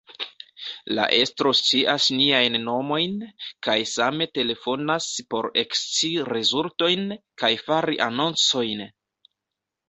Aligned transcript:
La 0.99 1.03
estro 1.15 1.49
scias 1.57 2.07
niajn 2.19 2.57
nomojn, 2.67 3.13
kaj 3.67 3.75
same 3.91 4.27
telefonas 4.39 5.11
por 5.35 5.49
ekscii 5.65 6.25
rezultojn, 6.31 7.05
kaj 7.45 7.53
fari 7.69 8.01
anoncojn. 8.09 8.85